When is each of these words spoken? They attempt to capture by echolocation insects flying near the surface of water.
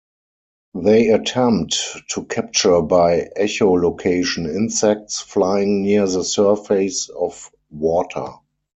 They 0.73 1.09
attempt 1.09 1.77
to 2.15 2.25
capture 2.25 2.81
by 2.81 3.29
echolocation 3.37 4.47
insects 4.49 5.19
flying 5.19 5.83
near 5.83 6.07
the 6.07 6.23
surface 6.23 7.07
of 7.09 7.51
water. 7.69 8.29